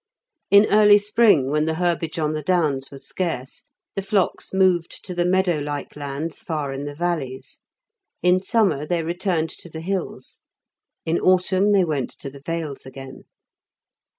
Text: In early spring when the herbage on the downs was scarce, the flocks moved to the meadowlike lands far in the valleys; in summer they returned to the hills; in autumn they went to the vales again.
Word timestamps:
In 0.49 0.65
early 0.73 0.97
spring 0.97 1.51
when 1.51 1.65
the 1.65 1.75
herbage 1.75 2.17
on 2.17 2.33
the 2.33 2.41
downs 2.41 2.89
was 2.89 3.07
scarce, 3.07 3.67
the 3.93 4.01
flocks 4.01 4.51
moved 4.51 5.05
to 5.05 5.13
the 5.13 5.25
meadowlike 5.25 5.95
lands 5.95 6.41
far 6.41 6.73
in 6.73 6.85
the 6.85 6.95
valleys; 6.95 7.59
in 8.23 8.39
summer 8.41 8.87
they 8.87 9.03
returned 9.03 9.51
to 9.51 9.69
the 9.69 9.81
hills; 9.81 10.41
in 11.05 11.19
autumn 11.19 11.71
they 11.71 11.85
went 11.85 12.09
to 12.17 12.31
the 12.31 12.41
vales 12.43 12.83
again. 12.83 13.25